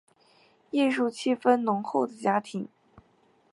[0.71, 2.67] 艺术气氛浓厚的家庭